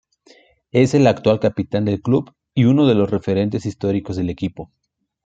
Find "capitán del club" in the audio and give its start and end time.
1.39-2.33